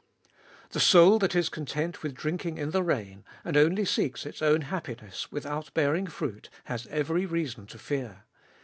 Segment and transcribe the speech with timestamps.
[0.71, 4.61] The soul that is content with drinking in the rain, and only seeks its own
[4.61, 8.23] happiness, without bearing fruit, has every reason to fear.